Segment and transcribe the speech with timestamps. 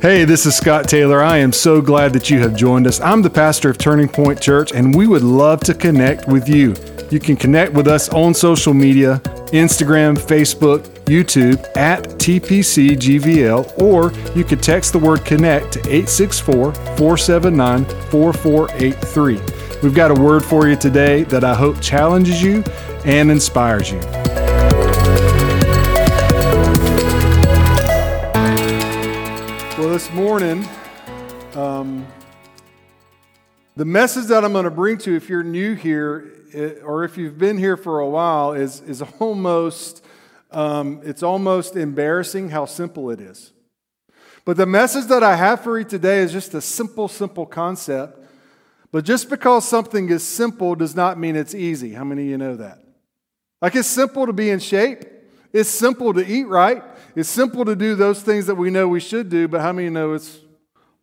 [0.00, 1.22] Hey, this is Scott Taylor.
[1.22, 3.02] I am so glad that you have joined us.
[3.02, 6.74] I'm the pastor of Turning Point Church, and we would love to connect with you.
[7.10, 9.20] You can connect with us on social media
[9.52, 17.84] Instagram, Facebook, YouTube at TPCGVL, or you could text the word connect to 864 479
[17.84, 19.38] 4483.
[19.82, 22.64] We've got a word for you today that I hope challenges you
[23.04, 24.19] and inspires you.
[30.00, 30.66] This morning,
[31.54, 32.06] um,
[33.76, 37.18] the message that I'm going to bring to you, if you're new here, or if
[37.18, 40.02] you've been here for a while, is, is almost,
[40.52, 43.52] um, it's almost embarrassing how simple it is.
[44.46, 48.24] But the message that I have for you today is just a simple, simple concept.
[48.92, 51.92] But just because something is simple does not mean it's easy.
[51.92, 52.78] How many of you know that?
[53.60, 55.04] Like it's simple to be in shape.
[55.52, 56.82] It's simple to eat right.
[57.16, 59.90] It's simple to do those things that we know we should do, but how many
[59.90, 60.38] know it's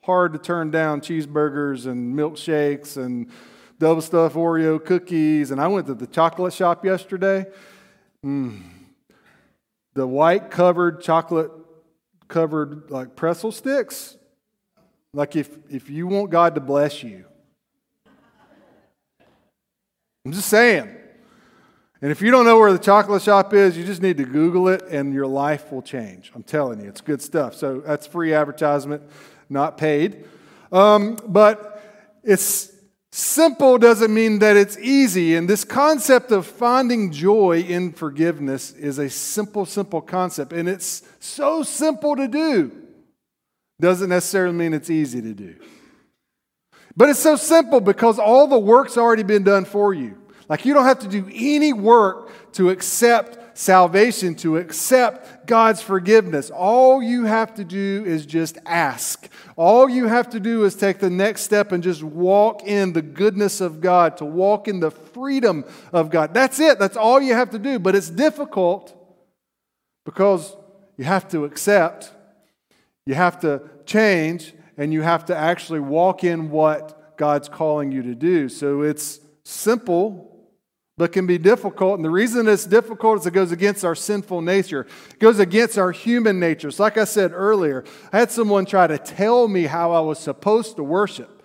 [0.04, 3.30] hard to turn down cheeseburgers and milkshakes and
[3.78, 5.52] double stuffed Oreo cookies?
[5.52, 7.46] And I went to the chocolate shop yesterday.
[8.26, 8.62] Mm.
[9.96, 11.52] The white covered chocolate
[12.28, 14.18] covered like pretzel sticks.
[15.14, 17.26] Like if, if you want God to bless you.
[20.26, 20.97] I'm just saying.
[22.02, 24.68] And if you don't know where the chocolate shop is, you just need to Google
[24.68, 26.32] it and your life will change.
[26.36, 27.56] I'm telling you, it's good stuff.
[27.56, 29.02] So that's free advertisement,
[29.50, 30.26] not paid.
[30.72, 31.82] Um, but
[32.24, 32.72] it's
[33.12, 35.36] simple doesn't mean that it's easy.
[35.36, 40.54] And this concept of finding joy in forgiveness is a simple, simple concept.
[40.54, 42.72] And it's so simple to do,
[43.82, 45.56] doesn't necessarily mean it's easy to do.
[46.96, 50.18] But it's so simple because all the work's already been done for you.
[50.50, 56.50] Like you don't have to do any work to accept salvation, to accept God's forgiveness.
[56.52, 59.28] All you have to do is just ask.
[59.56, 63.02] All you have to do is take the next step and just walk in the
[63.02, 66.34] goodness of God, to walk in the freedom of God.
[66.34, 66.78] That's it.
[66.78, 67.80] That's all you have to do.
[67.80, 68.94] But it's difficult
[70.06, 70.56] because
[70.96, 72.14] you have to accept,
[73.06, 78.04] you have to change, and you have to actually walk in what God's calling you
[78.04, 78.48] to do.
[78.50, 80.37] So it's simple
[80.98, 81.96] but can be difficult.
[81.96, 85.78] And the reason it's difficult is it goes against our sinful nature, it goes against
[85.78, 86.72] our human nature.
[86.72, 90.20] So, like I said earlier, I had someone try to tell me how I was
[90.20, 91.44] supposed to worship.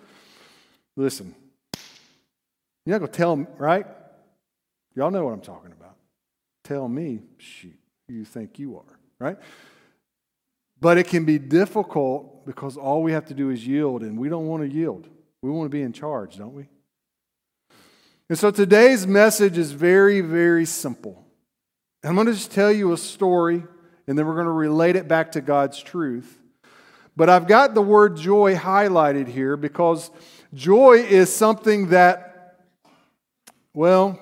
[0.95, 1.35] Listen,
[2.85, 3.85] you're not going to tell me, right?
[4.95, 5.95] Y'all know what I'm talking about.
[6.63, 7.77] Tell me, shoot,
[8.07, 9.37] who you think you are, right?
[10.79, 14.29] But it can be difficult because all we have to do is yield, and we
[14.29, 15.07] don't want to yield.
[15.41, 16.67] We want to be in charge, don't we?
[18.33, 21.23] And so today's message is very, very simple.
[22.03, 23.63] I'm going to just tell you a story,
[24.07, 26.39] and then we're going to relate it back to God's truth.
[27.15, 30.09] But I've got the word joy highlighted here because
[30.51, 32.57] joy is something that,
[33.71, 34.19] well,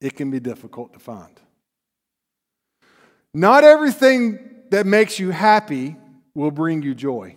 [0.00, 1.40] it can be difficult to find.
[3.34, 4.38] Not everything
[4.70, 5.96] that makes you happy
[6.36, 7.34] will bring you joy.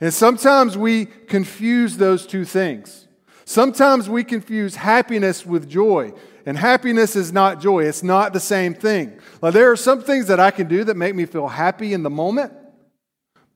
[0.00, 3.08] And sometimes we confuse those two things.
[3.44, 6.12] Sometimes we confuse happiness with joy,
[6.44, 7.84] and happiness is not joy.
[7.84, 9.18] It's not the same thing.
[9.42, 12.02] Now, there are some things that I can do that make me feel happy in
[12.02, 12.52] the moment,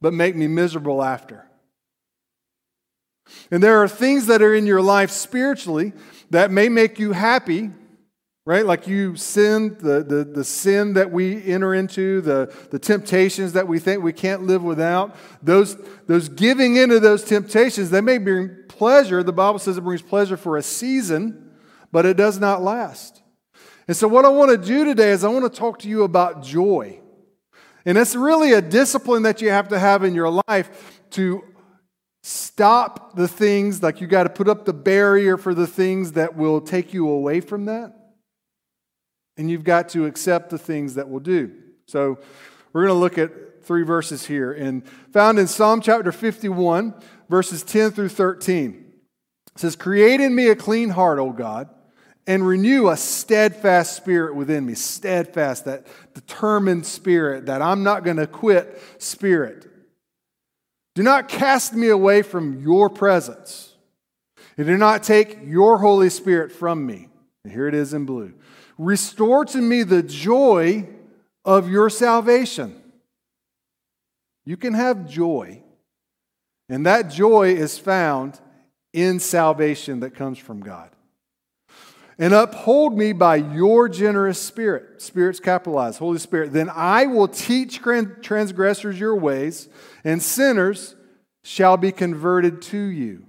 [0.00, 1.46] but make me miserable after.
[3.50, 5.92] And there are things that are in your life spiritually
[6.30, 7.70] that may make you happy,
[8.44, 8.66] right?
[8.66, 13.68] Like you sin, the, the, the sin that we enter into, the, the temptations that
[13.68, 15.76] we think we can't live without, those,
[16.06, 19.22] those giving into those temptations, they may bring pleasure.
[19.22, 21.52] The Bible says it brings pleasure for a season,
[21.92, 23.22] but it does not last.
[23.86, 26.04] And so, what I want to do today is I want to talk to you
[26.04, 27.00] about joy.
[27.84, 31.42] And it's really a discipline that you have to have in your life to
[32.22, 36.36] stop the things, like you got to put up the barrier for the things that
[36.36, 38.01] will take you away from that
[39.36, 41.52] and you've got to accept the things that will do.
[41.86, 42.18] So
[42.72, 46.94] we're going to look at three verses here and found in Psalm chapter 51
[47.28, 48.92] verses 10 through 13.
[49.54, 51.68] It says, "Create in me a clean heart, O God,
[52.26, 58.16] and renew a steadfast spirit within me." Steadfast, that determined spirit, that I'm not going
[58.16, 59.66] to quit spirit.
[60.94, 63.76] Do not cast me away from your presence.
[64.56, 67.08] And do not take your Holy Spirit from me.
[67.44, 68.34] And here it is in blue.
[68.78, 70.88] Restore to me the joy
[71.44, 72.80] of your salvation.
[74.44, 75.62] You can have joy,
[76.68, 78.40] and that joy is found
[78.92, 80.90] in salvation that comes from God.
[82.18, 85.00] and uphold me by your generous spirit.
[85.02, 86.52] Spirit's capitalized, Holy Spirit.
[86.52, 89.68] Then I will teach transgressors your ways,
[90.04, 90.94] and sinners
[91.42, 93.26] shall be converted to you.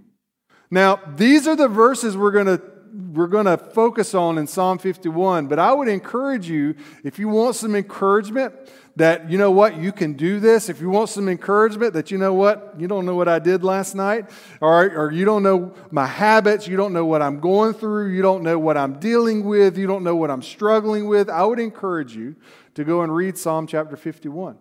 [0.70, 2.62] Now, these are the verses we're going to
[2.94, 7.28] we're going to focus on in Psalm 51, but I would encourage you if you
[7.28, 8.54] want some encouragement
[8.96, 10.70] that you know what you can do this.
[10.70, 13.64] If you want some encouragement that you know what you don't know what i did
[13.64, 14.30] last night
[14.62, 18.22] or, or you don't know my habits you don't know what i'm going through you
[18.22, 21.60] don't know what i'm dealing with you don't know what i'm struggling with i would
[21.60, 22.36] encourage you
[22.76, 24.58] to go and read psalm chapter 51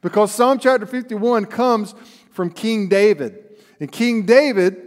[0.00, 1.94] because psalm chapter 51 comes
[2.30, 3.44] from king david.
[3.78, 4.85] And king david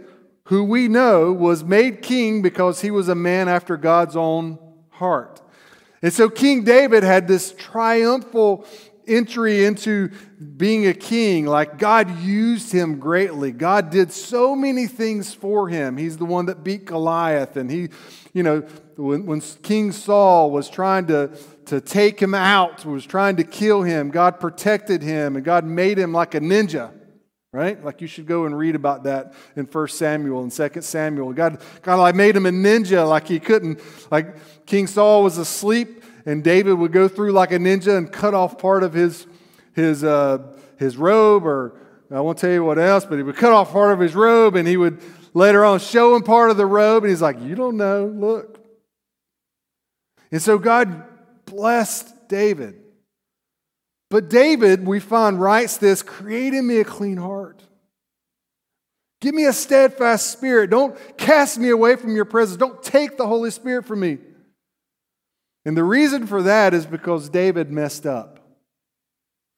[0.50, 4.58] who we know was made king because he was a man after god's own
[4.90, 5.40] heart
[6.02, 8.64] and so King David had this triumphal
[9.06, 10.10] entry into
[10.56, 11.46] being a king.
[11.46, 13.52] Like God used him greatly.
[13.52, 15.96] God did so many things for him.
[15.96, 17.56] He's the one that beat Goliath.
[17.56, 17.88] And he,
[18.32, 18.60] you know,
[18.96, 21.30] when, when King Saul was trying to,
[21.66, 25.98] to take him out, was trying to kill him, God protected him and God made
[25.98, 26.92] him like a ninja.
[27.52, 27.82] Right?
[27.84, 31.32] Like you should go and read about that in 1 Samuel and 2 Samuel.
[31.32, 33.80] God, God like made him a ninja, like he couldn't,
[34.10, 38.34] like King Saul was asleep and David would go through like a ninja and cut
[38.34, 39.26] off part of his,
[39.72, 40.38] his, uh,
[40.78, 41.74] his robe, or
[42.08, 44.54] I won't tell you what else, but he would cut off part of his robe
[44.54, 45.00] and he would
[45.34, 48.58] later on show him part of the robe, and he's like, You don't know, look.
[50.32, 51.04] And so God
[51.46, 52.80] blessed David.
[54.10, 57.62] But David, we find, writes this create in me a clean heart.
[59.20, 60.70] Give me a steadfast spirit.
[60.70, 62.56] Don't cast me away from your presence.
[62.56, 64.18] Don't take the Holy Spirit from me.
[65.64, 68.40] And the reason for that is because David messed up.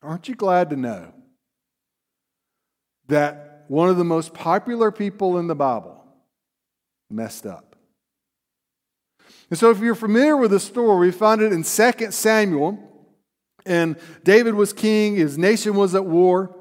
[0.02, 1.14] Aren't you glad to know
[3.06, 6.04] that one of the most popular people in the Bible
[7.08, 7.76] messed up?
[9.48, 12.91] And so, if you're familiar with the story, we find it in 2 Samuel.
[13.64, 16.54] And David was king, his nation was at war.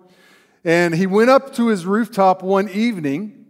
[0.64, 3.42] And he went up to his rooftop one evening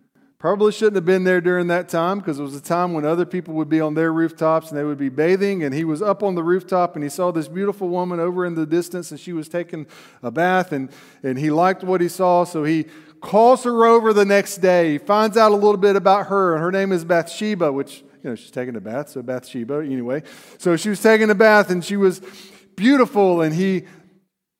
[0.42, 3.28] Probably shouldn't have been there during that time because it was a time when other
[3.28, 5.62] people would be on their rooftops and they would be bathing.
[5.62, 8.56] And he was up on the rooftop and he saw this beautiful woman over in
[8.56, 9.86] the distance and she was taking
[10.24, 10.90] a bath and,
[11.22, 12.44] and he liked what he saw.
[12.44, 12.86] So he
[13.22, 14.94] calls her over the next day.
[14.94, 16.56] He finds out a little bit about her.
[16.56, 19.10] And her name is Bathsheba, which, you know, she's taking a bath.
[19.10, 20.24] So Bathsheba, anyway.
[20.58, 22.20] So she was taking a bath and she was
[22.76, 23.86] beautiful and he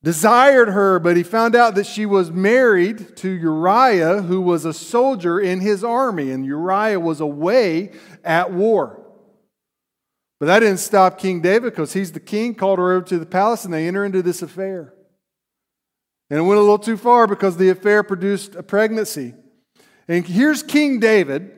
[0.02, 4.72] desired her, but he found out that she was married to Uriah, who was a
[4.72, 7.92] soldier in his army, and Uriah was away
[8.24, 8.98] at war.
[10.40, 13.26] But that didn't stop King David because he's the king, called her over to the
[13.26, 14.92] palace, and they enter into this affair.
[16.30, 19.34] And it went a little too far because the affair produced a pregnancy.
[20.08, 21.52] And here's King David,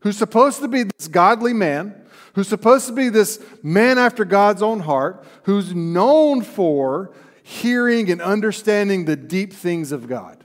[0.00, 2.04] who's supposed to be this godly man,
[2.34, 7.12] who's supposed to be this man after God's own heart, who's known for
[7.42, 10.44] hearing and understanding the deep things of God.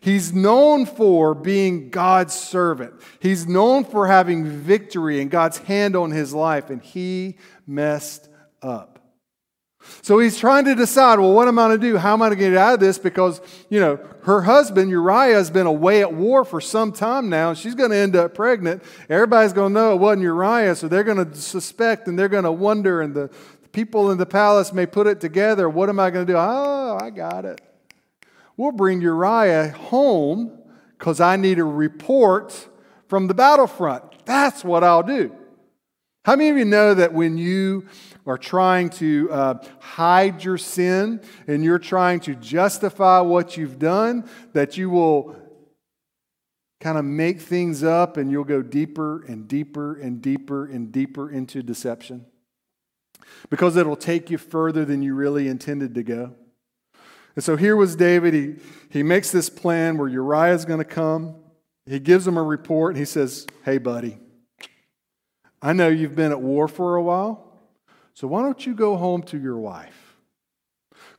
[0.00, 2.94] He's known for being God's servant.
[3.20, 8.28] He's known for having victory and God's hand on his life, and he messed
[8.60, 8.93] up.
[10.02, 11.96] So he's trying to decide, well, what am I going to do?
[11.96, 12.98] How am I going to get out of this?
[12.98, 13.40] Because,
[13.70, 17.58] you know, her husband, Uriah, has been away at war for some time now, and
[17.58, 18.82] she's going to end up pregnant.
[19.08, 22.44] Everybody's going to know it wasn't Uriah, so they're going to suspect and they're going
[22.44, 23.30] to wonder, and the,
[23.74, 25.68] people in the palace may put it together.
[25.68, 26.38] What am I going to do?
[26.38, 27.60] Oh, I got it.
[28.56, 30.56] We'll bring Uriah home
[30.96, 32.68] because I need a report
[33.08, 34.24] from the battlefront.
[34.24, 35.34] That's what I'll do.
[36.24, 37.86] How many of you know that when you
[38.26, 44.28] are trying to uh, hide your sin and you're trying to justify what you've done,
[44.54, 45.36] that you will
[46.80, 51.30] kind of make things up and you'll go deeper and deeper and deeper and deeper
[51.30, 52.26] into deception?
[53.50, 56.34] because it'll take you further than you really intended to go.
[57.36, 58.34] And so here was David.
[58.34, 58.56] He,
[58.90, 61.36] he makes this plan where Uriah is going to come.
[61.86, 64.18] He gives him a report and he says, Hey, buddy,
[65.64, 67.42] I know you've been at war for a while,
[68.12, 70.18] so why don't you go home to your wife?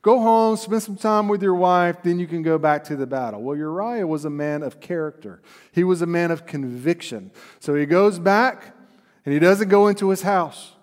[0.02, 3.08] Go home, spend some time with your wife, then you can go back to the
[3.08, 3.42] battle.
[3.42, 7.32] Well, Uriah was a man of character, he was a man of conviction.
[7.58, 8.76] So he goes back
[9.24, 10.74] and he doesn't go into his house.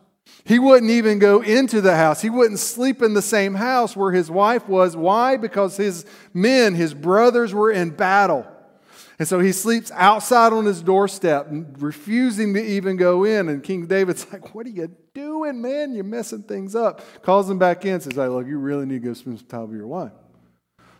[0.43, 2.21] He wouldn't even go into the house.
[2.21, 4.97] He wouldn't sleep in the same house where his wife was.
[4.97, 5.37] Why?
[5.37, 8.45] Because his men, his brothers, were in battle.
[9.23, 13.47] And so he sleeps outside on his doorstep, refusing to even go in.
[13.47, 15.93] And King David's like, What are you doing, man?
[15.93, 16.99] You're messing things up.
[17.21, 19.77] Calls him back in, says, look, you really need to go spend some time with
[19.77, 20.11] your wife.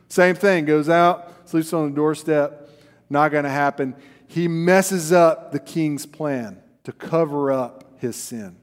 [0.08, 2.70] Same thing, goes out, sleeps on the doorstep.
[3.10, 3.94] Not going to happen.
[4.28, 8.56] He messes up the king's plan to cover up his sin.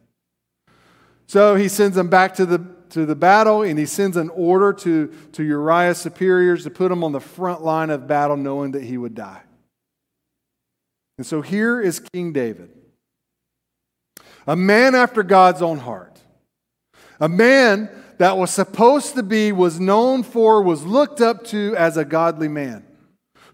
[1.27, 4.73] So he sends them back to the, to the battle and he sends an order
[4.73, 8.85] to, to Uriah's superiors to put him on the front line of battle, knowing that
[8.85, 9.43] he would die.
[11.21, 12.71] And so here is King David,
[14.47, 16.19] a man after God's own heart,
[17.21, 21.99] a man that was supposed to be, was known for, was looked up to as
[21.99, 22.87] a godly man,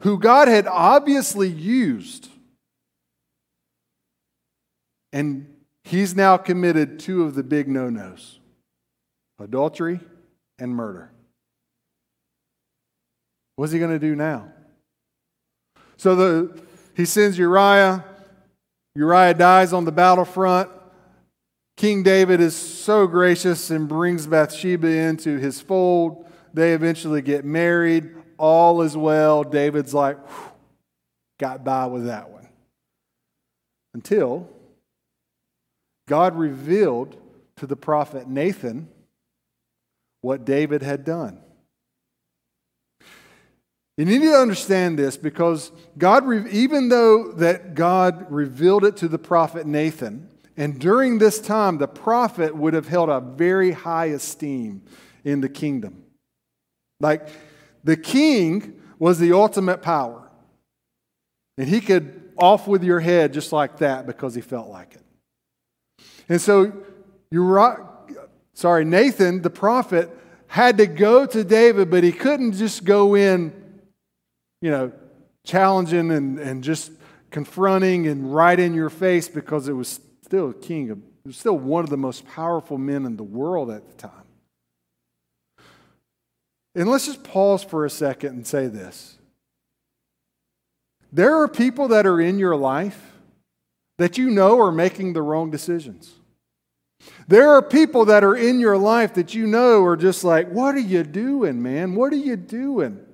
[0.02, 2.28] who God had obviously used.
[5.12, 8.38] And He's now committed two of the big no nos
[9.40, 9.98] adultery
[10.60, 11.10] and murder.
[13.56, 14.52] What's he going to do now?
[15.96, 16.60] So the,
[16.96, 18.04] he sends Uriah.
[18.94, 20.70] Uriah dies on the battlefront.
[21.76, 26.26] King David is so gracious and brings Bathsheba into his fold.
[26.54, 28.14] They eventually get married.
[28.38, 29.44] All is well.
[29.44, 30.16] David's like,
[31.38, 32.48] got by with that one.
[33.92, 34.48] Until
[36.08, 37.14] God revealed
[37.56, 38.88] to the prophet Nathan
[40.22, 41.42] what David had done.
[43.96, 49.18] You need to understand this because God, even though that God revealed it to the
[49.18, 54.82] prophet Nathan, and during this time, the prophet would have held a very high esteem
[55.24, 56.04] in the kingdom.
[57.00, 57.28] Like
[57.84, 60.30] the king was the ultimate power.
[61.58, 66.04] And he could off with your head just like that because he felt like it.
[66.28, 66.72] And so,
[67.30, 67.86] Uriah,
[68.52, 70.10] sorry, Nathan, the prophet,
[70.48, 73.52] had to go to David, but he couldn't just go in,
[74.66, 74.90] you know,
[75.44, 76.90] challenging and, and just
[77.30, 81.56] confronting and right in your face because it was still a king it was still
[81.56, 84.26] one of the most powerful men in the world at the time.
[86.74, 89.18] And let's just pause for a second and say this.
[91.12, 93.12] There are people that are in your life
[93.98, 96.12] that you know are making the wrong decisions.
[97.28, 100.74] There are people that are in your life that you know are just like, What
[100.74, 101.94] are you doing, man?
[101.94, 103.06] What are you doing?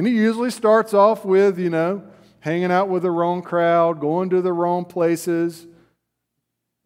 [0.00, 2.02] And it usually starts off with, you know,
[2.38, 5.66] hanging out with the wrong crowd, going to the wrong places,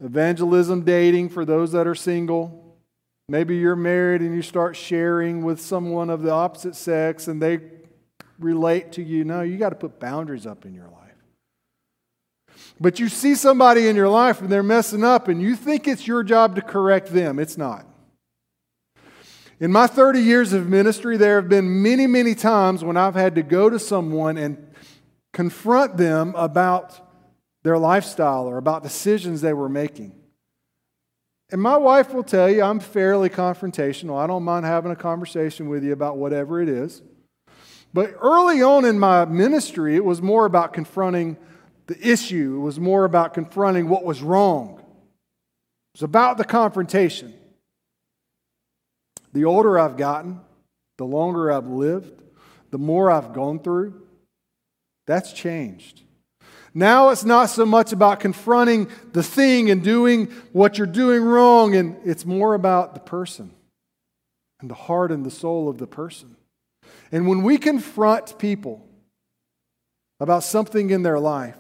[0.03, 2.77] evangelism dating for those that are single.
[3.29, 7.61] Maybe you're married and you start sharing with someone of the opposite sex and they
[8.41, 9.23] relate to you.
[9.23, 11.15] No, you got to put boundaries up in your life.
[12.81, 16.09] But you see somebody in your life and they're messing up and you think it's
[16.09, 17.39] your job to correct them.
[17.39, 17.87] It's not.
[19.61, 23.37] In my 30 years of ministry, there have been many, many times when I've had
[23.37, 24.73] to go to someone and
[25.33, 27.01] confront them about
[27.63, 30.13] their lifestyle or about decisions they were making.
[31.53, 34.19] And my wife will tell you I'm fairly confrontational.
[34.19, 37.03] I don't mind having a conversation with you about whatever it is.
[37.93, 41.37] But early on in my ministry, it was more about confronting
[41.87, 42.57] the issue.
[42.57, 44.81] It was more about confronting what was wrong.
[44.81, 47.35] It was about the confrontation.
[49.35, 50.41] The older I've gotten,
[50.97, 52.23] the longer I've lived,
[52.71, 54.01] the more I've gone through,
[55.07, 56.03] that's changed.
[56.73, 61.75] Now it's not so much about confronting the thing and doing what you're doing wrong,
[61.75, 63.51] and it's more about the person
[64.61, 66.37] and the heart and the soul of the person.
[67.13, 68.87] And when we confront people
[70.21, 71.57] about something in their life,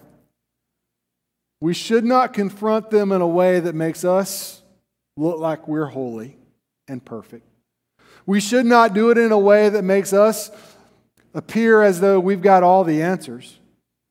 [1.61, 4.63] we should not confront them in a way that makes us
[5.17, 6.37] look like we're holy
[6.89, 7.47] and perfect.
[8.27, 10.51] We should not do it in a way that makes us
[11.35, 13.59] appear as though we've got all the answers.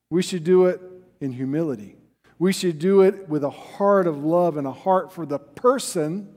[0.10, 0.82] We should do it
[1.20, 1.96] in humility.
[2.38, 6.28] We should do it with a heart of love and a heart for the person,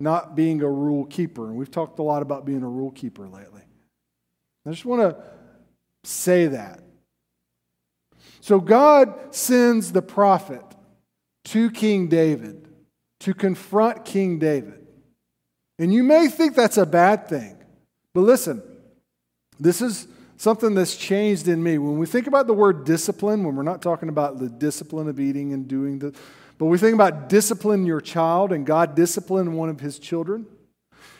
[0.00, 1.46] not being a rule keeper.
[1.48, 3.62] And we've talked a lot about being a rule keeper lately.
[4.66, 5.22] I just want to
[6.04, 6.80] say that.
[8.40, 10.64] So God sends the prophet
[11.46, 12.68] to King David
[13.20, 14.83] to confront King David.
[15.78, 17.56] And you may think that's a bad thing,
[18.12, 18.62] but listen,
[19.58, 21.78] this is something that's changed in me.
[21.78, 25.18] When we think about the word discipline, when we're not talking about the discipline of
[25.18, 26.14] eating and doing the,
[26.58, 30.46] but we think about discipline your child and God discipline one of his children,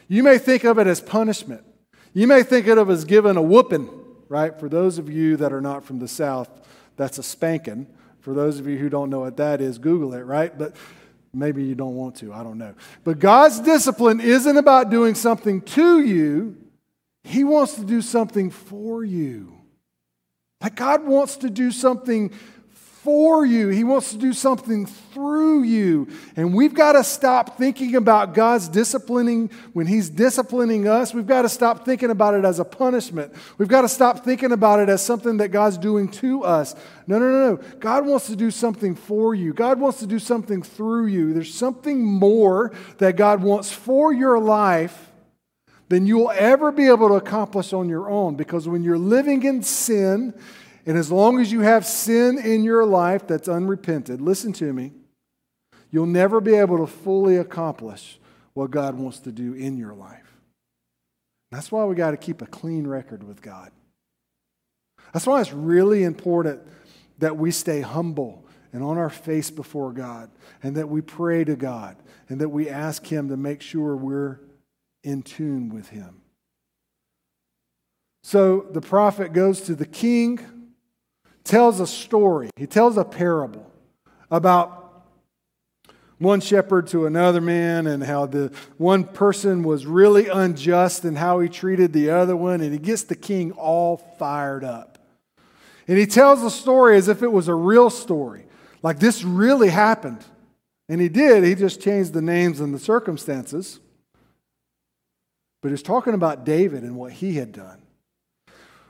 [0.08, 1.64] you may think of it as punishment.
[2.12, 3.88] You may think of it as giving a whooping,
[4.28, 4.58] right?
[4.58, 6.48] For those of you that are not from the South,
[6.96, 7.88] that's a spanking.
[8.20, 10.56] For those of you who don't know what that is, Google it, right?
[10.56, 10.76] But
[11.34, 12.74] maybe you don't want to, I don't know.
[13.02, 16.56] But God's discipline isn't about doing something to you,
[17.22, 19.54] He wants to do something for you.
[20.60, 22.32] Like God wants to do something
[23.04, 23.68] for you.
[23.68, 26.08] He wants to do something through you.
[26.36, 31.12] And we've got to stop thinking about God's disciplining when He's disciplining us.
[31.12, 33.34] We've got to stop thinking about it as a punishment.
[33.58, 36.74] We've got to stop thinking about it as something that God's doing to us.
[37.06, 37.62] No, no, no, no.
[37.78, 41.34] God wants to do something for you, God wants to do something through you.
[41.34, 45.12] There's something more that God wants for your life
[45.90, 48.36] than you'll ever be able to accomplish on your own.
[48.36, 50.32] Because when you're living in sin,
[50.86, 54.92] and as long as you have sin in your life that's unrepented, listen to me,
[55.90, 58.18] you'll never be able to fully accomplish
[58.52, 60.40] what God wants to do in your life.
[61.50, 63.70] That's why we got to keep a clean record with God.
[65.12, 66.60] That's why it's really important
[67.18, 70.30] that we stay humble and on our face before God
[70.62, 71.96] and that we pray to God
[72.28, 74.40] and that we ask Him to make sure we're
[75.04, 76.22] in tune with Him.
[78.24, 80.40] So the prophet goes to the king
[81.44, 83.70] tells a story, he tells a parable
[84.30, 84.80] about
[86.18, 91.40] one shepherd to another man and how the one person was really unjust and how
[91.40, 94.98] he treated the other one, and he gets the king all fired up.
[95.86, 98.46] And he tells the story as if it was a real story,
[98.82, 100.24] like this really happened.
[100.88, 103.80] And he did, he just changed the names and the circumstances.
[105.62, 107.83] But he's talking about David and what he had done.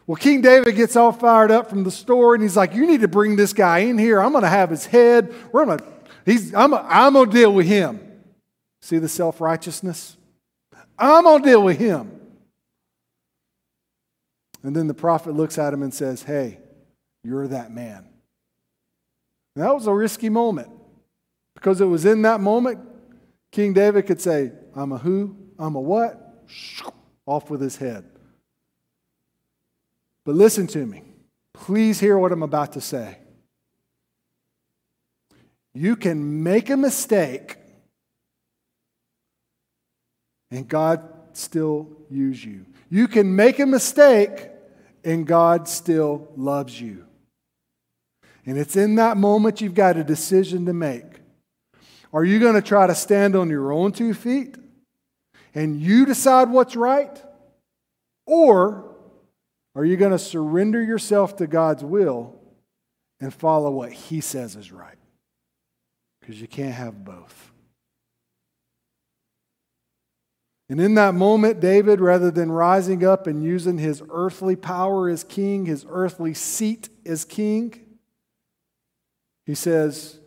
[0.07, 3.01] Well, King David gets all fired up from the story, and he's like, You need
[3.01, 4.21] to bring this guy in here.
[4.21, 5.35] I'm going to have his head.
[5.53, 5.85] We're going to,
[6.27, 8.01] he's, I'm, I'm going to deal with him.
[8.83, 10.17] See the self righteousness?
[10.99, 12.21] I'm going to deal with him.
[14.63, 16.59] And then the prophet looks at him and says, Hey,
[17.23, 18.07] you're that man.
[19.57, 20.69] And that was a risky moment
[21.55, 22.81] because it was in that moment
[23.55, 25.37] King David could say, I'm a who?
[25.61, 26.45] I'm a what?
[27.25, 28.05] Off with his head.
[30.25, 31.03] But listen to me.
[31.53, 33.19] Please hear what I'm about to say.
[35.75, 37.57] You can make a mistake
[40.51, 41.03] and God
[41.33, 42.65] still use you.
[42.89, 44.51] You can make a mistake
[45.05, 47.07] and God still loves you.
[48.47, 51.21] And it's in that moment you've got a decision to make.
[52.13, 54.57] Are you going to try to stand on your own two feet
[55.55, 57.21] and you decide what's right?
[58.27, 58.94] Or
[59.75, 62.35] are you going to surrender yourself to God's will
[63.21, 64.99] and follow what He says is right?
[66.21, 67.53] Because you can't have both.
[70.69, 75.23] And in that moment, David, rather than rising up and using his earthly power as
[75.23, 77.85] king, his earthly seat as king,
[79.45, 80.19] he says,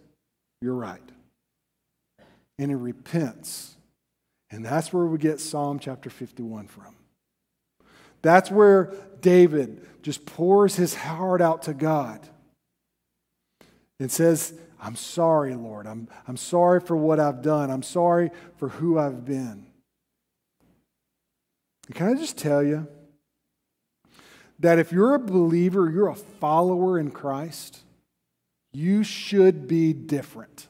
[0.62, 1.02] You're right.
[2.60, 3.76] And he repents.
[4.52, 6.96] And that's where we get Psalm chapter 51 from.
[8.22, 8.94] That's where
[9.28, 12.26] David just pours his heart out to God
[14.00, 15.86] and says, I'm sorry, Lord.
[15.86, 17.70] I'm, I'm sorry for what I've done.
[17.70, 19.66] I'm sorry for who I've been.
[21.88, 22.88] And can I just tell you
[24.60, 27.82] that if you're a believer, you're a follower in Christ,
[28.72, 30.70] you should be different.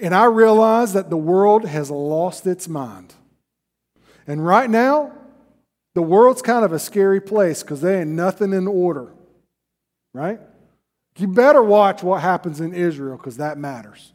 [0.00, 3.12] And I realize that the world has lost its mind.
[4.26, 5.18] And right now,
[5.94, 9.12] the world's kind of a scary place because there ain't nothing in order,
[10.14, 10.40] right?
[11.18, 14.12] You better watch what happens in Israel because that matters.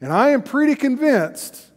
[0.00, 1.70] And I am pretty convinced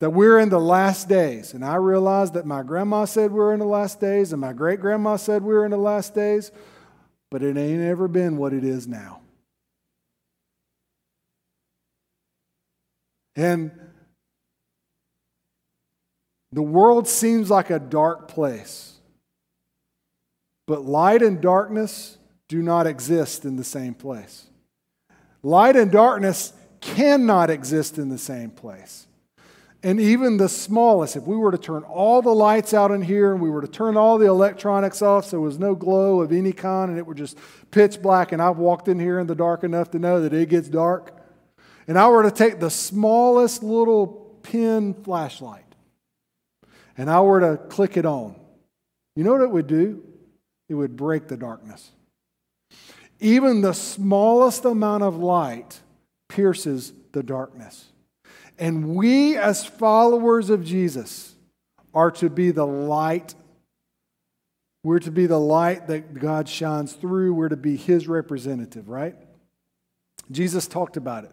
[0.00, 1.52] that we're in the last days.
[1.52, 4.80] And I realize that my grandma said we're in the last days, and my great
[4.80, 6.50] grandma said we're in the last days,
[7.30, 9.20] but it ain't ever been what it is now.
[13.36, 13.70] And
[16.52, 18.94] the world seems like a dark place,
[20.66, 24.46] but light and darkness do not exist in the same place.
[25.42, 29.06] Light and darkness cannot exist in the same place.
[29.82, 33.32] And even the smallest, if we were to turn all the lights out in here
[33.32, 36.32] and we were to turn all the electronics off so there was no glow of
[36.32, 37.38] any kind and it were just
[37.70, 40.48] pitch black, and I've walked in here in the dark enough to know that it
[40.48, 41.16] gets dark,
[41.88, 44.08] and I were to take the smallest little
[44.42, 45.69] pin flashlight
[47.00, 48.36] and I were to click it on,
[49.16, 50.02] you know what it would do?
[50.68, 51.92] It would break the darkness.
[53.20, 55.80] Even the smallest amount of light
[56.28, 57.86] pierces the darkness.
[58.58, 61.34] And we, as followers of Jesus,
[61.94, 63.34] are to be the light.
[64.84, 67.32] We're to be the light that God shines through.
[67.32, 69.16] We're to be His representative, right?
[70.30, 71.32] Jesus talked about it.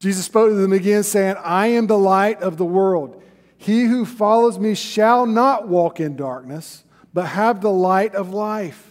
[0.00, 3.22] Jesus spoke to them again, saying, I am the light of the world.
[3.64, 8.90] He who follows me shall not walk in darkness, but have the light of life.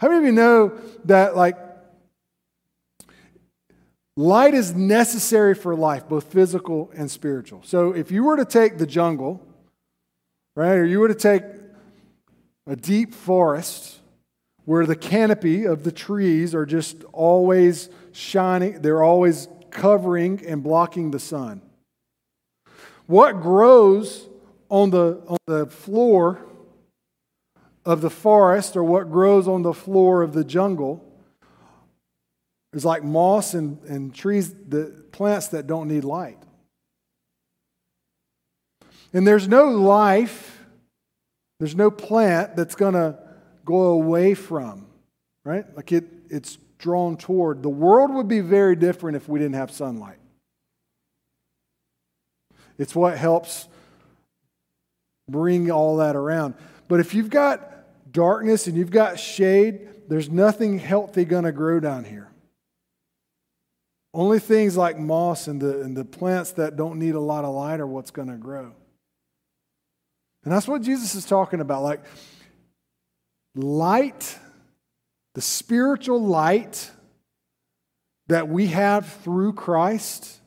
[0.00, 1.56] How many of you know that, like,
[4.16, 7.62] light is necessary for life, both physical and spiritual?
[7.64, 9.46] So, if you were to take the jungle,
[10.56, 11.44] right, or you were to take
[12.66, 14.00] a deep forest
[14.64, 21.12] where the canopy of the trees are just always shining, they're always covering and blocking
[21.12, 21.62] the sun.
[23.08, 24.28] What grows
[24.68, 26.44] on the, on the floor
[27.86, 31.02] of the forest or what grows on the floor of the jungle
[32.74, 36.36] is like moss and, and trees, the plants that don't need light.
[39.14, 40.66] And there's no life,
[41.60, 43.18] there's no plant that's going to
[43.64, 44.86] go away from,
[45.46, 45.64] right?
[45.74, 47.62] Like it, it's drawn toward.
[47.62, 50.18] The world would be very different if we didn't have sunlight.
[52.78, 53.68] It's what helps
[55.28, 56.54] bring all that around.
[56.86, 61.80] But if you've got darkness and you've got shade, there's nothing healthy going to grow
[61.80, 62.28] down here.
[64.14, 67.54] Only things like moss and the, and the plants that don't need a lot of
[67.54, 68.72] light are what's going to grow.
[70.44, 71.82] And that's what Jesus is talking about.
[71.82, 72.00] Like,
[73.54, 74.38] light,
[75.34, 76.90] the spiritual light
[78.28, 80.38] that we have through Christ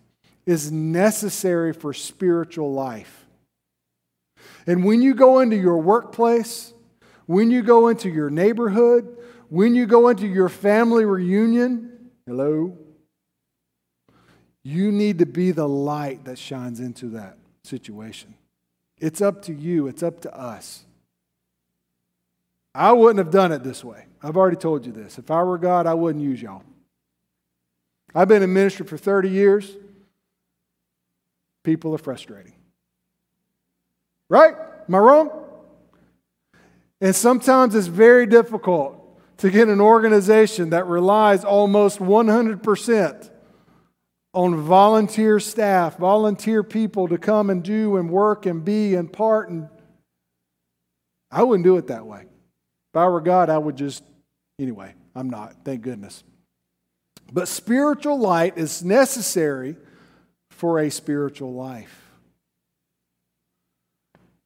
[0.46, 3.26] is necessary for spiritual life.
[4.68, 6.74] And when you go into your workplace,
[7.26, 9.18] when you go into your neighborhood,
[9.50, 12.78] when you go into your family reunion, hello,
[14.64, 18.36] you need to be the light that shines into that situation.
[19.00, 20.86] It's up to you, it's up to us.
[22.74, 24.06] I wouldn't have done it this way.
[24.24, 25.18] I've already told you this.
[25.18, 26.64] If I were God, I wouldn't use y'all.
[28.14, 29.76] I've been in ministry for 30 years.
[31.64, 32.54] People are frustrating.
[34.30, 34.56] Right?
[34.88, 35.32] Am I wrong?
[37.02, 38.98] And sometimes it's very difficult
[39.38, 43.30] to get an organization that relies almost 100%
[44.34, 49.50] on volunteer staff, volunteer people to come and do and work and be and part.
[49.50, 49.68] And
[51.32, 52.22] I wouldn't do it that way.
[52.22, 54.04] If I were God, I would just,
[54.60, 56.24] anyway, I'm not, thank goodness.
[57.34, 59.76] But spiritual light is necessary
[60.62, 62.12] for a spiritual life.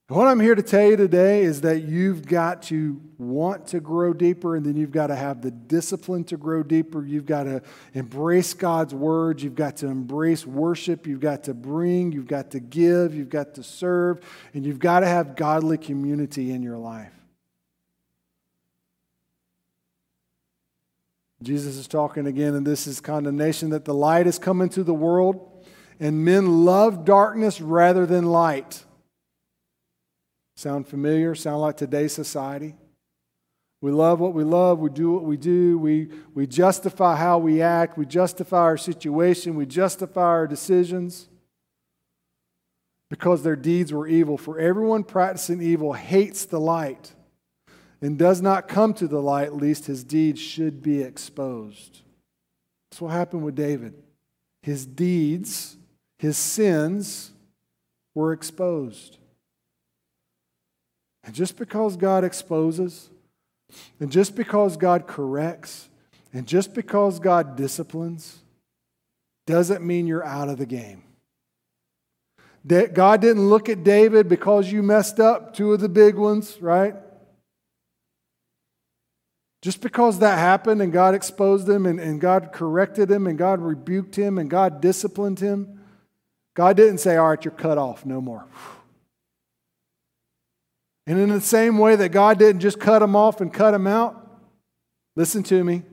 [0.08, 4.14] What I'm here to tell you today is that you've got to want to grow
[4.14, 7.06] deeper, and then you've got to have the discipline to grow deeper.
[7.06, 7.62] You've got to
[7.94, 9.42] embrace God's word.
[9.42, 11.06] You've got to embrace worship.
[11.06, 12.14] You've got to bring.
[12.14, 13.14] You've got to give.
[13.14, 14.22] You've got to serve.
[14.54, 17.12] And you've got to have godly community in your life.
[21.44, 24.94] Jesus is talking again, and this is condemnation that the light has come into the
[24.94, 25.52] world,
[26.00, 28.86] and men love darkness rather than light
[30.58, 31.36] Sound familiar?
[31.36, 32.76] Sound like today's society?
[33.82, 34.80] We love what we love.
[34.80, 35.78] We do what we do.
[35.78, 37.98] We, we justify how we act.
[37.98, 39.56] We justify our situation.
[39.56, 41.28] We justify our decisions
[43.10, 44.38] because their deeds were evil.
[44.38, 47.14] For everyone practicing evil hates the light
[48.02, 52.02] and does not come to the light, lest his deeds should be exposed.
[52.90, 53.94] That's what happened with David.
[54.64, 55.78] His deeds,
[56.18, 57.32] his sins
[58.14, 59.18] were exposed.
[61.24, 63.10] And just because God exposes,
[64.00, 65.90] and just because God corrects,
[66.34, 68.40] and just because God disciplines,
[69.48, 71.04] doesn't mean you're out of the game.
[72.68, 76.96] God didn't look at David because you messed up two of the big ones, right?
[79.62, 83.62] Just because that happened and God exposed him and, and God corrected him and God
[83.62, 85.75] rebuked him and God disciplined him,
[86.56, 88.46] God didn't say, All right, you're cut off, no more.
[91.06, 93.86] And in the same way that God didn't just cut him off and cut him
[93.86, 94.40] out,
[95.16, 95.84] listen to me.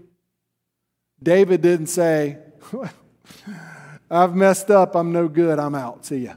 [1.22, 2.38] David didn't say,
[4.10, 6.34] I've messed up, I'm no good, I'm out, see ya.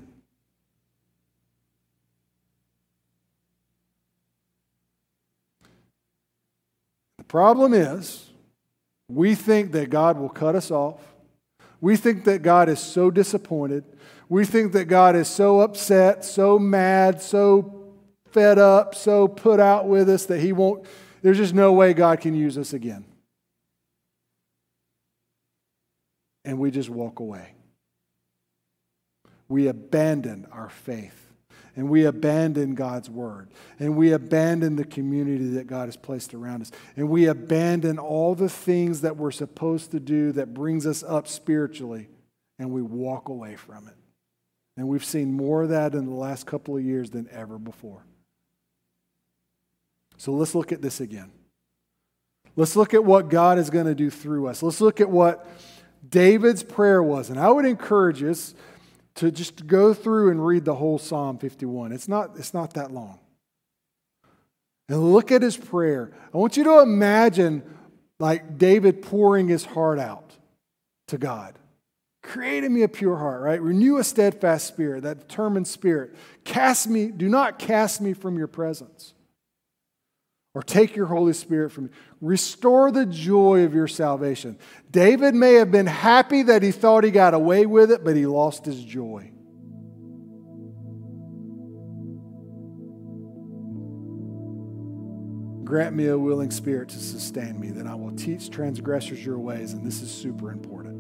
[7.18, 8.26] The problem is,
[9.08, 11.02] we think that God will cut us off.
[11.80, 13.84] We think that God is so disappointed.
[14.30, 17.94] We think that God is so upset, so mad, so
[18.32, 20.86] fed up, so put out with us that he won't,
[21.22, 23.06] there's just no way God can use us again.
[26.44, 27.54] And we just walk away.
[29.48, 31.22] We abandon our faith.
[31.78, 33.50] And we abandon God's word.
[33.80, 36.72] And we abandon the community that God has placed around us.
[36.96, 41.28] And we abandon all the things that we're supposed to do that brings us up
[41.28, 42.10] spiritually.
[42.60, 43.96] And we walk away from it.
[44.78, 48.04] And we've seen more of that in the last couple of years than ever before.
[50.18, 51.32] So let's look at this again.
[52.56, 54.64] Let's look at what God is going to do through us.
[54.64, 55.48] Let's look at what
[56.08, 57.30] David's prayer was.
[57.30, 58.54] And I would encourage us
[59.16, 61.92] to just go through and read the whole Psalm 51.
[61.92, 63.20] It's not, it's not that long.
[64.88, 66.12] And look at his prayer.
[66.34, 67.64] I want you to imagine
[68.20, 70.32] like David pouring his heart out
[71.08, 71.58] to God.
[72.26, 73.62] Create in me a pure heart, right?
[73.62, 76.16] Renew a steadfast spirit, that determined spirit.
[76.44, 79.14] Cast me, do not cast me from your presence.
[80.56, 81.90] Or take your Holy Spirit from me.
[82.22, 84.58] Restore the joy of your salvation.
[84.90, 88.26] David may have been happy that he thought he got away with it, but he
[88.26, 89.32] lost his joy.
[95.64, 99.74] Grant me a willing spirit to sustain me, that I will teach transgressors your ways,
[99.74, 100.95] and this is super important.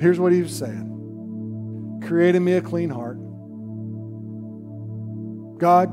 [0.00, 3.18] Here's what he was saying Create in me a clean heart.
[5.58, 5.88] God,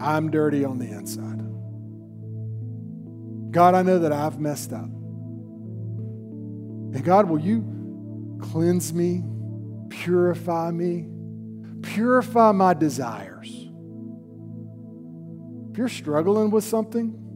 [0.00, 1.38] I'm dirty on the inside.
[3.52, 4.84] God, I know that I've messed up.
[6.94, 9.22] And God, will you cleanse me,
[9.90, 11.08] purify me,
[11.82, 13.48] purify my desires?
[15.70, 17.27] If you're struggling with something,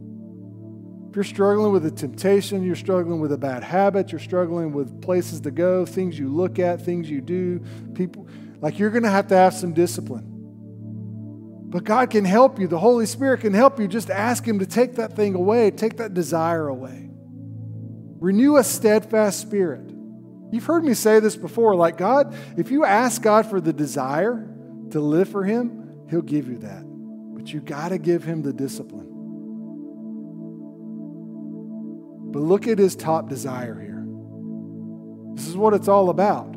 [1.13, 4.99] if you're struggling with a temptation, you're struggling with a bad habit, you're struggling with
[4.99, 7.59] places to go, things you look at, things you do,
[7.93, 8.27] people,
[8.61, 10.25] like you're going to have to have some discipline.
[11.69, 12.67] But God can help you.
[12.67, 13.87] The Holy Spirit can help you.
[13.87, 17.11] Just ask Him to take that thing away, take that desire away.
[18.19, 19.87] Renew a steadfast spirit.
[20.51, 24.51] You've heard me say this before like, God, if you ask God for the desire
[24.89, 26.83] to live for Him, He'll give you that.
[27.35, 29.12] But you got to give Him the discipline.
[32.33, 34.03] But look at his top desire here.
[35.35, 36.51] This is what it's all about.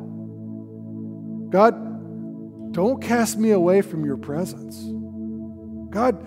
[1.51, 4.75] God, don't cast me away from your presence.
[5.91, 6.25] God,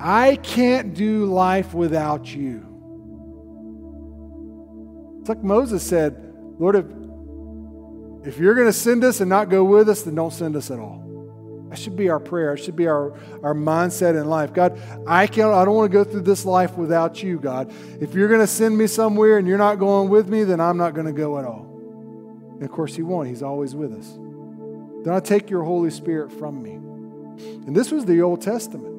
[0.00, 2.66] I can't do life without you.
[5.20, 6.16] It's like Moses said,
[6.58, 6.84] Lord, if,
[8.26, 10.72] if you're going to send us and not go with us, then don't send us
[10.72, 11.03] at all.
[11.74, 12.54] That should be our prayer.
[12.54, 14.52] It should be our, our mindset in life.
[14.52, 17.72] God, I can't I don't want to go through this life without you, God.
[18.00, 20.76] If you're going to send me somewhere and you're not going with me, then I'm
[20.76, 21.66] not going to go at all.
[22.52, 23.26] And of course, He won't.
[23.26, 24.06] He's always with us.
[25.04, 26.74] Don't take your Holy Spirit from me.
[27.66, 28.93] And this was the Old Testament.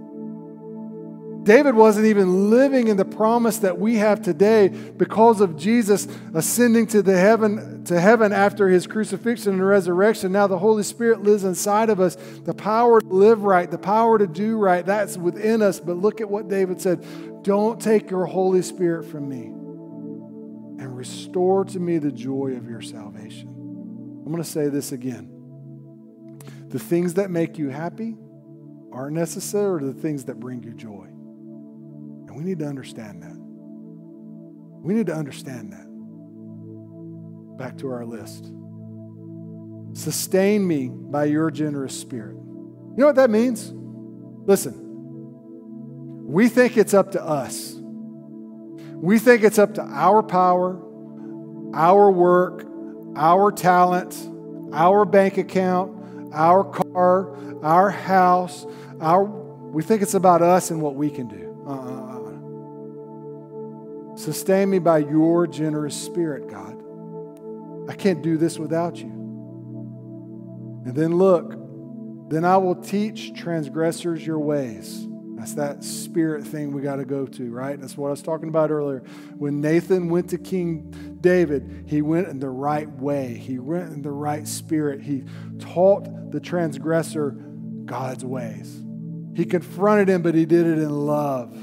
[1.46, 6.88] David wasn't even living in the promise that we have today because of Jesus ascending
[6.88, 10.32] to the heaven to heaven after his crucifixion and resurrection.
[10.32, 12.16] Now the Holy Spirit lives inside of us.
[12.16, 15.80] The power to live right, the power to do right, that's within us.
[15.80, 17.06] But look at what David said.
[17.44, 19.46] Don't take your Holy Spirit from me
[20.84, 23.50] and restore to me the joy of your salvation.
[23.50, 25.30] I'm going to say this again.
[26.70, 28.18] The things that make you happy
[28.92, 31.15] aren't necessarily the things that bring you joy.
[32.36, 33.36] We need to understand that.
[34.84, 35.88] We need to understand that.
[37.58, 38.52] Back to our list.
[39.94, 42.36] Sustain me by your generous spirit.
[42.36, 43.72] You know what that means?
[44.46, 44.74] Listen,
[46.28, 47.76] we think it's up to us.
[48.96, 50.78] We think it's up to our power,
[51.74, 52.66] our work,
[53.16, 54.14] our talent,
[54.74, 58.66] our bank account, our car, our house,
[59.00, 61.64] our we think it's about us and what we can do.
[61.68, 61.95] Uh-uh.
[64.26, 66.82] Sustain me by your generous spirit, God.
[67.88, 69.12] I can't do this without you.
[70.84, 71.52] And then look,
[72.32, 75.06] then I will teach transgressors your ways.
[75.36, 77.80] That's that spirit thing we got to go to, right?
[77.80, 79.04] That's what I was talking about earlier.
[79.38, 84.02] When Nathan went to King David, he went in the right way, he went in
[84.02, 85.04] the right spirit.
[85.04, 85.26] He
[85.60, 87.30] taught the transgressor
[87.86, 88.84] God's ways.
[89.36, 91.56] He confronted him, but he did it in love.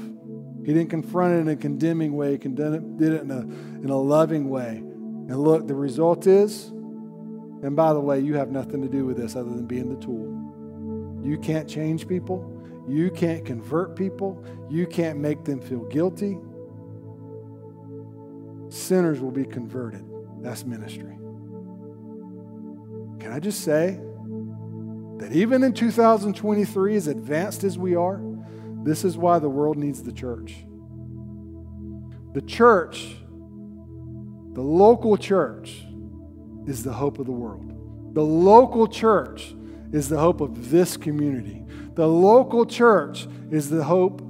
[0.65, 3.41] He didn't confront it in a condemning way, he did it in a,
[3.83, 4.77] in a loving way.
[4.77, 9.17] And look, the result is, and by the way, you have nothing to do with
[9.17, 11.21] this other than being the tool.
[11.23, 12.49] You can't change people.
[12.87, 14.43] You can't convert people.
[14.69, 16.37] You can't make them feel guilty.
[18.69, 20.05] Sinners will be converted.
[20.41, 21.17] That's ministry.
[23.19, 23.99] Can I just say
[25.19, 28.19] that even in 2023, as advanced as we are,
[28.83, 30.55] this is why the world needs the church.
[32.33, 33.15] The church,
[34.53, 35.83] the local church,
[36.67, 38.13] is the hope of the world.
[38.13, 39.55] The local church
[39.91, 41.63] is the hope of this community.
[41.95, 44.21] The local church is the hope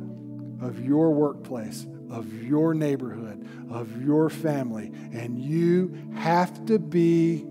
[0.61, 4.91] of your workplace, of your neighborhood, of your family.
[5.13, 7.45] And you have to be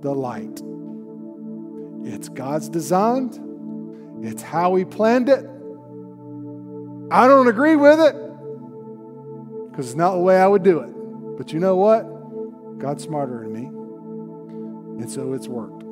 [0.00, 0.62] the light.
[2.04, 3.38] It's God's designed,
[4.24, 5.49] it's how He planned it,
[7.10, 8.14] I don't agree with it
[9.70, 10.90] because it's not the way I would do it.
[11.38, 12.78] But you know what?
[12.78, 13.66] God's smarter than me.
[15.02, 15.82] And so it's worked.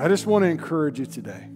[0.00, 1.48] I just want to encourage you today.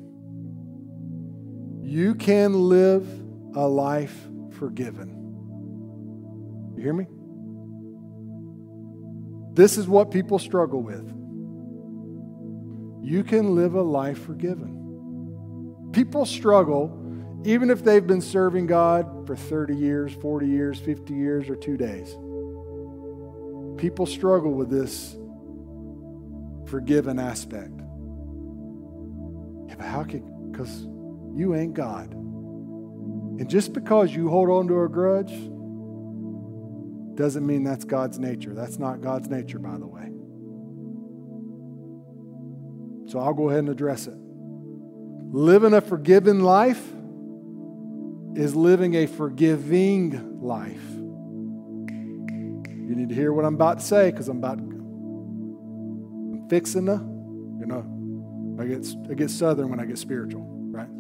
[1.83, 3.07] You can live
[3.55, 5.11] a life forgiven.
[6.77, 7.07] You hear me?
[9.55, 11.07] This is what people struggle with.
[13.03, 14.82] You can live a life forgiven.
[15.93, 16.99] People struggle
[17.45, 21.77] even if they've been serving God for 30 years, 40 years, 50 years, or two
[21.77, 22.17] days.
[23.81, 25.17] People struggle with this
[26.67, 27.73] forgiven aspect.
[29.69, 30.87] Yeah, but how can, because
[31.35, 32.13] you ain't God.
[32.13, 35.33] And just because you hold on to a grudge
[37.17, 38.55] doesn't mean that's God's nature.
[38.55, 40.09] That's not God's nature, by the way.
[43.11, 44.17] So I'll go ahead and address it.
[45.33, 46.93] Living a forgiven life
[48.37, 50.85] is living a forgiving life.
[51.89, 56.97] You need to hear what I'm about to say because I'm about I'm fixing the,
[56.97, 60.91] you know, I get, I get southern when I get spiritual, right?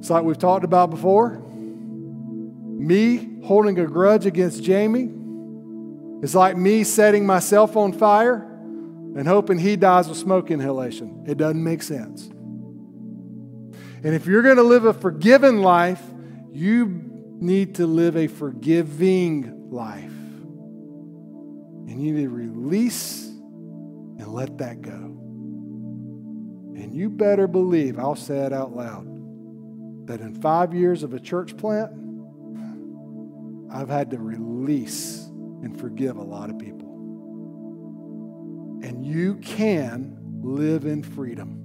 [0.00, 1.42] It's like we've talked about before.
[1.48, 5.10] Me holding a grudge against Jamie
[6.22, 8.49] is like me setting myself on fire
[9.16, 11.24] and hoping he dies of smoke inhalation.
[11.26, 12.28] It doesn't make sense.
[14.02, 16.02] And if you're going to live a forgiven life,
[16.52, 16.86] you
[17.40, 20.04] need to live a forgiving life.
[21.88, 24.92] And you need to release and let that go.
[24.92, 29.06] And you better believe, I'll say it out loud,
[30.06, 31.90] that in five years of a church plant,
[33.72, 35.26] I've had to release
[35.62, 36.79] and forgive a lot of people.
[39.10, 41.56] You can live in freedom.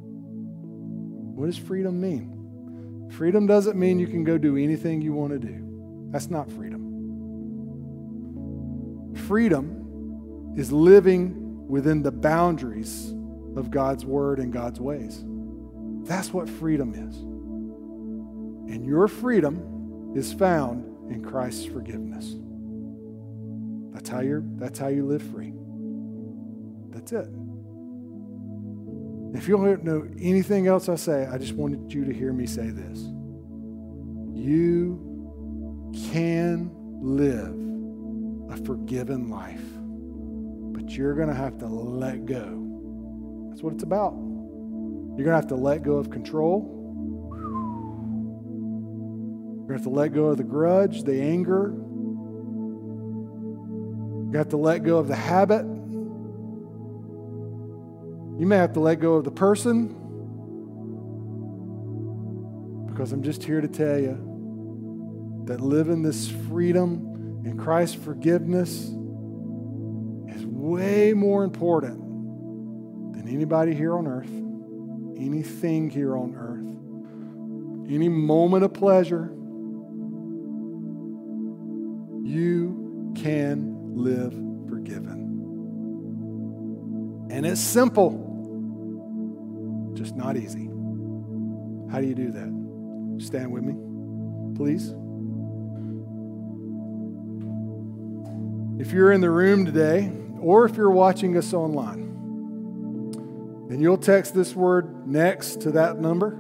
[1.35, 3.11] What does freedom mean?
[3.11, 6.09] Freedom doesn't mean you can go do anything you want to do.
[6.11, 6.81] That's not freedom.
[9.27, 13.13] Freedom is living within the boundaries
[13.55, 15.23] of God's word and God's ways.
[16.07, 17.15] That's what freedom is.
[18.73, 22.37] And your freedom is found in Christ's forgiveness.
[23.93, 25.53] That's how, you're, that's how you live free.
[27.05, 27.31] That's it.
[29.37, 32.47] If you don't know anything else I say, I just wanted you to hear me
[32.47, 32.99] say this.
[34.33, 36.71] You can
[37.03, 37.53] live
[38.51, 39.61] a forgiven life,
[40.73, 43.49] but you're going to have to let go.
[43.49, 44.13] That's what it's about.
[44.13, 46.71] You're going to have to let go of control.
[49.59, 51.71] You're going to have to let go of the grudge, the anger.
[54.31, 55.67] You have to let go of the habit.
[58.37, 59.87] You may have to let go of the person
[62.87, 68.89] because I'm just here to tell you that living this freedom in Christ's forgiveness
[70.27, 71.99] is way more important
[73.13, 74.31] than anybody here on earth,
[75.17, 79.31] anything here on earth, any moment of pleasure.
[82.23, 84.54] You can live.
[87.35, 88.11] And it's simple
[89.93, 90.69] just not easy.
[91.91, 93.25] How do you do that?
[93.25, 93.73] Stand with me,
[94.55, 94.87] please.
[98.79, 102.03] If you're in the room today, or if you're watching us online,
[103.69, 106.37] and you'll text this word next to that number,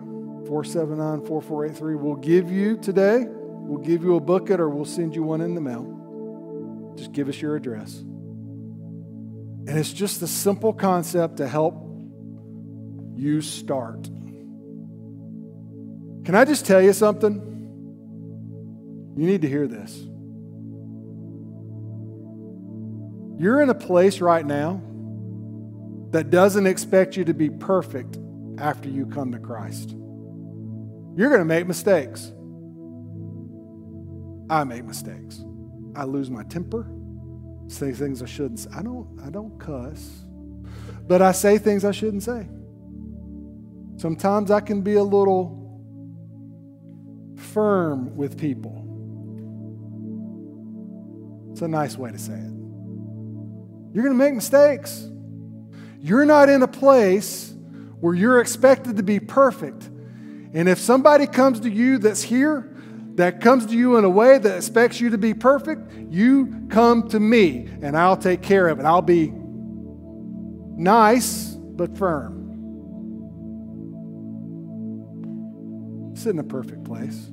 [0.47, 1.95] 479 4483.
[1.95, 5.55] We'll give you today, we'll give you a booklet or we'll send you one in
[5.55, 6.93] the mail.
[6.95, 8.05] Just give us your address.
[9.67, 11.75] And it's just a simple concept to help
[13.15, 14.03] you start.
[16.23, 17.53] Can I just tell you something?
[19.17, 19.95] You need to hear this.
[23.37, 24.81] You're in a place right now
[26.11, 28.17] that doesn't expect you to be perfect
[28.57, 29.89] after you come to Christ.
[31.15, 32.31] You're going to make mistakes.
[34.49, 35.43] I make mistakes.
[35.95, 36.87] I lose my temper,
[37.67, 38.65] say things I shouldn't.
[38.75, 40.23] I don't I don't cuss,
[41.07, 42.47] but I say things I shouldn't say.
[43.97, 45.65] Sometimes I can be a little
[47.37, 48.81] firm with people.
[51.51, 52.51] It's a nice way to say it.
[53.93, 55.07] You're going to make mistakes.
[56.01, 57.53] You're not in a place
[58.01, 59.89] where you're expected to be perfect.
[60.53, 62.74] And if somebody comes to you that's here,
[63.15, 67.09] that comes to you in a way that expects you to be perfect, you come
[67.09, 68.85] to me and I'll take care of it.
[68.85, 69.31] I'll be
[70.77, 72.35] nice but firm.
[76.25, 77.29] isn't a perfect place,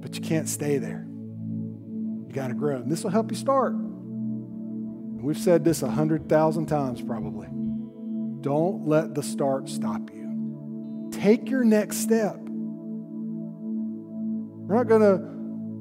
[0.00, 1.06] but you can't stay there.
[1.08, 2.76] You got to grow.
[2.76, 3.74] And this will help you start.
[3.74, 7.48] We've said this a hundred thousand times probably.
[8.42, 11.10] Don't let the start stop you.
[11.12, 12.41] Take your next step.
[14.72, 15.18] We're not going to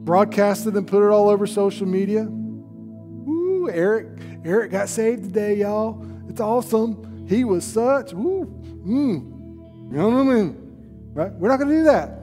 [0.03, 2.23] broadcast it and put it all over social media.
[2.23, 6.05] Ooh, Eric, Eric got saved today, y'all.
[6.27, 7.25] It's awesome.
[7.25, 8.53] He was such, ooh,
[8.85, 11.11] mm, you know what I mean?
[11.13, 11.31] Right?
[11.31, 12.17] We're not going to do that.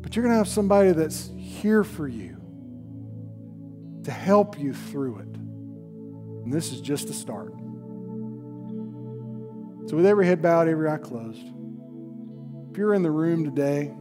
[0.00, 2.40] But you're going to have somebody that's here for you
[4.04, 5.36] to help you through it.
[6.44, 7.52] And this is just the start.
[9.90, 11.44] So, with every head bowed, every eye closed,
[12.70, 13.92] if you're in the room today,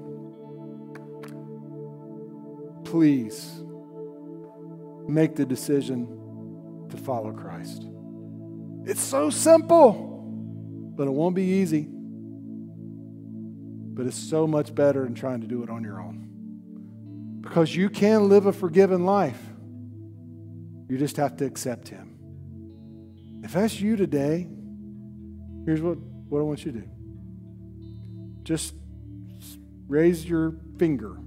[2.89, 3.61] please
[5.07, 6.07] make the decision
[6.89, 7.85] to follow Christ.
[8.85, 10.23] It's so simple,
[10.95, 11.87] but it won't be easy.
[13.93, 17.39] But it's so much better than trying to do it on your own.
[17.41, 19.41] Because you can live a forgiven life.
[20.87, 22.17] You just have to accept Him.
[23.43, 24.49] If that's you today,
[25.65, 26.89] here's what, what I want you to do
[28.43, 28.73] just
[29.87, 31.19] raise your finger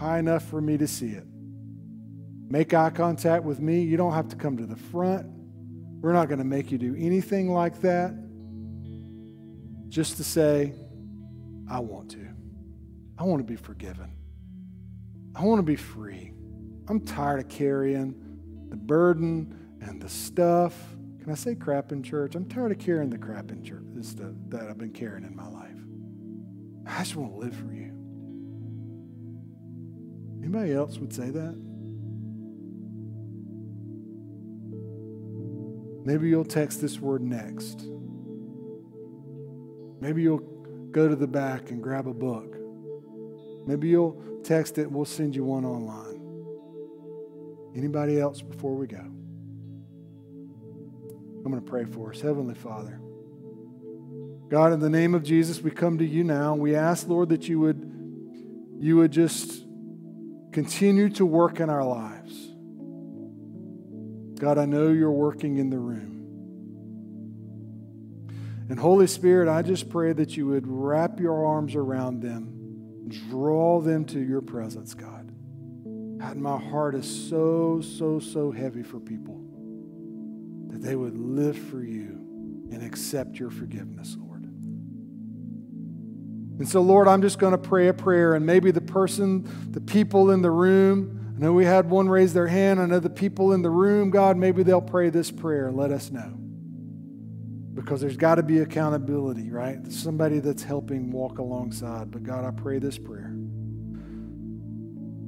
[0.00, 1.24] high enough for me to see it.
[2.48, 3.82] Make eye contact with me.
[3.82, 5.26] You don't have to come to the front.
[6.00, 8.14] We're not going to make you do anything like that.
[9.90, 10.72] Just to say,
[11.70, 12.26] I want to.
[13.18, 14.10] I want to be forgiven.
[15.34, 16.32] I want to be free.
[16.88, 18.14] I'm tired of carrying
[18.70, 20.74] the burden and the stuff.
[21.20, 22.34] Can I say crap in church?
[22.34, 25.46] I'm tired of carrying the crap in church stuff that I've been carrying in my
[25.46, 25.76] life.
[26.86, 27.89] I just want to live for you.
[30.52, 31.54] Anybody else would say that?
[36.04, 37.84] Maybe you'll text this word next.
[40.00, 40.40] Maybe you'll
[40.90, 42.56] go to the back and grab a book.
[43.64, 46.20] Maybe you'll text it, we'll send you one online.
[47.76, 48.98] Anybody else before we go?
[48.98, 49.14] I'm
[51.44, 52.20] going to pray for us.
[52.20, 53.00] Heavenly Father,
[54.48, 56.56] God, in the name of Jesus, we come to you now.
[56.56, 57.88] We ask, Lord, that you would,
[58.80, 59.69] you would just
[60.52, 62.48] continue to work in our lives.
[64.40, 66.10] God, I know you're working in the room.
[68.70, 73.80] And Holy Spirit, I just pray that you would wrap your arms around them, draw
[73.80, 75.32] them to your presence, God.
[76.18, 79.40] God, my heart is so, so, so heavy for people
[80.68, 84.29] that they would live for you and accept your forgiveness, Lord.
[86.60, 89.80] And so, Lord, I'm just going to pray a prayer, and maybe the person, the
[89.80, 92.78] people in the room, I know we had one raise their hand.
[92.78, 95.90] I know the people in the room, God, maybe they'll pray this prayer and let
[95.90, 96.34] us know.
[97.72, 99.90] Because there's got to be accountability, right?
[99.90, 102.10] Somebody that's helping walk alongside.
[102.10, 103.32] But God, I pray this prayer.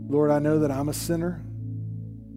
[0.07, 1.43] Lord, I know that I'm a sinner,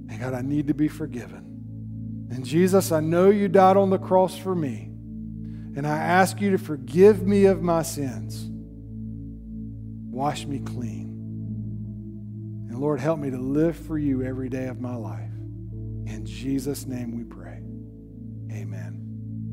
[0.08, 2.30] and God, I need to be forgiven.
[2.32, 4.84] And Jesus, I know you died on the cross for me,
[5.76, 8.52] and I ask you to forgive me of my sins.
[10.16, 11.09] Wash me clean.
[12.70, 15.30] And Lord, help me to live for you every day of my life.
[16.05, 17.61] In Jesus' name we pray.
[18.57, 19.51] Amen.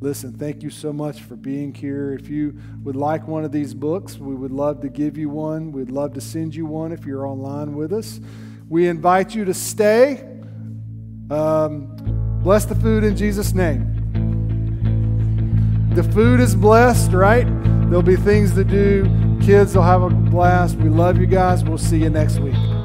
[0.00, 2.14] Listen, thank you so much for being here.
[2.14, 5.70] If you would like one of these books, we would love to give you one.
[5.70, 8.20] We'd love to send you one if you're online with us.
[8.70, 10.26] We invite you to stay.
[11.30, 13.84] Um, bless the food in Jesus' name.
[15.94, 17.44] The food is blessed, right?
[17.90, 20.76] There'll be things to do Kids will have a blast.
[20.76, 21.64] We love you guys.
[21.64, 22.79] We'll see you next week.